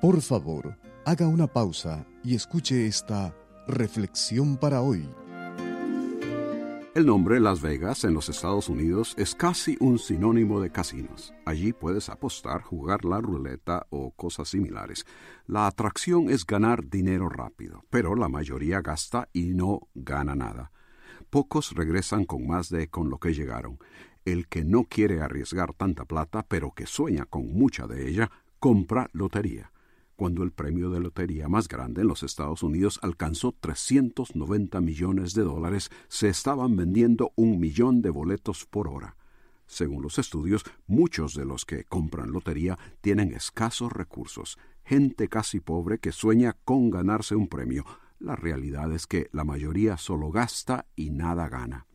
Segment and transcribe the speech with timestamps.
[0.00, 3.34] por favor, haga una pausa y escuche esta
[3.66, 5.08] reflexión para hoy.
[6.94, 11.34] El nombre Las Vegas en los Estados Unidos es casi un sinónimo de casinos.
[11.44, 15.04] Allí puedes apostar, jugar la ruleta o cosas similares.
[15.46, 20.72] La atracción es ganar dinero rápido, pero la mayoría gasta y no gana nada.
[21.28, 23.78] Pocos regresan con más de con lo que llegaron.
[24.24, 29.10] El que no quiere arriesgar tanta plata, pero que sueña con mucha de ella, compra
[29.12, 29.70] lotería
[30.16, 35.42] cuando el premio de lotería más grande en los Estados Unidos alcanzó 390 millones de
[35.42, 39.16] dólares, se estaban vendiendo un millón de boletos por hora.
[39.66, 45.98] Según los estudios, muchos de los que compran lotería tienen escasos recursos, gente casi pobre
[45.98, 47.84] que sueña con ganarse un premio.
[48.18, 51.86] La realidad es que la mayoría solo gasta y nada gana.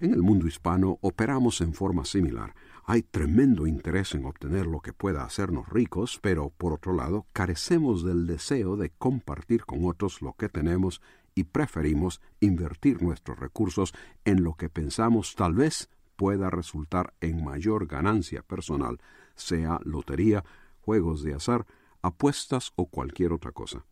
[0.00, 2.54] En el mundo hispano operamos en forma similar.
[2.84, 8.04] Hay tremendo interés en obtener lo que pueda hacernos ricos, pero por otro lado carecemos
[8.04, 11.00] del deseo de compartir con otros lo que tenemos
[11.34, 13.92] y preferimos invertir nuestros recursos
[14.24, 18.98] en lo que pensamos tal vez pueda resultar en mayor ganancia personal,
[19.34, 20.44] sea lotería,
[20.80, 21.66] juegos de azar,
[22.02, 23.84] apuestas o cualquier otra cosa.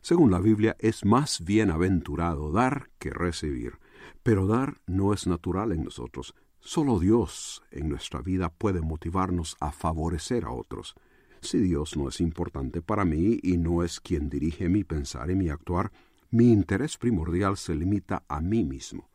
[0.00, 3.78] Según la Biblia, es más bienaventurado dar que recibir,
[4.22, 6.34] pero dar no es natural en nosotros,
[6.66, 10.94] Solo Dios en nuestra vida puede motivarnos a favorecer a otros.
[11.42, 15.34] Si Dios no es importante para mí y no es quien dirige mi pensar y
[15.34, 15.92] mi actuar,
[16.30, 19.10] mi interés primordial se limita a mí mismo.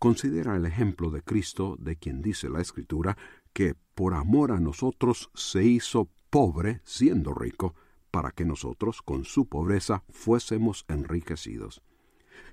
[0.00, 3.16] Considera el ejemplo de Cristo de quien dice la Escritura
[3.52, 7.76] que por amor a nosotros se hizo pobre siendo rico,
[8.10, 11.80] para que nosotros con su pobreza fuésemos enriquecidos.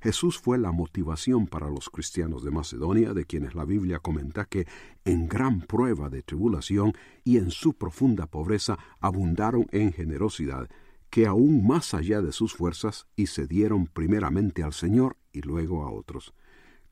[0.02, 4.68] Jesús fue la motivación para los cristianos de Macedonia, de quienes la Biblia comenta que
[5.06, 10.70] en gran prueba de tribulación y en su profunda pobreza abundaron en generosidad,
[11.10, 15.84] que aún más allá de sus fuerzas y se dieron primeramente al Señor y luego
[15.84, 16.34] a otros.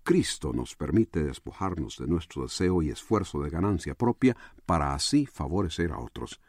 [0.04, 5.92] Cristo nos permite despojarnos de nuestro deseo y esfuerzo de ganancia propia para así favorecer
[5.92, 6.40] a otros.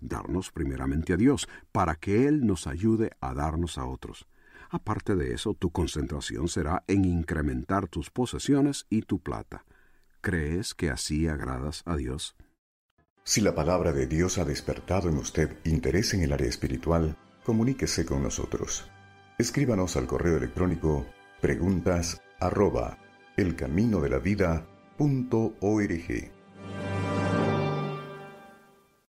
[0.00, 4.26] Darnos primeramente a Dios, para que Él nos ayude a darnos a otros.
[4.74, 9.64] Aparte de eso, tu concentración será en incrementar tus posesiones y tu plata.
[10.20, 12.34] ¿Crees que así agradas a Dios?
[13.22, 18.04] Si la palabra de Dios ha despertado en usted interés en el área espiritual, comuníquese
[18.04, 18.90] con nosotros.
[19.38, 21.06] Escríbanos al correo electrónico
[21.40, 22.98] preguntas arroba
[23.36, 26.32] elcaminodelavida.org.